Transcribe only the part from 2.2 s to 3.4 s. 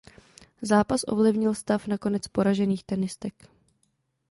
poražených tenistek.